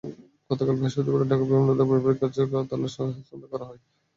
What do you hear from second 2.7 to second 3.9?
লাশ হস্তান্তর করা হয়।